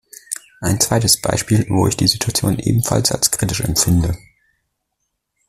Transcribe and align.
Ein 0.61 0.79
zweites 0.81 1.21
Beispiel, 1.21 1.67
wo 1.69 1.85
ich 1.85 1.95
die 1.95 2.07
Situation 2.07 2.57
ebenfalls 2.57 3.11
als 3.11 3.29
kritisch 3.29 3.61
empfinde. 3.61 4.17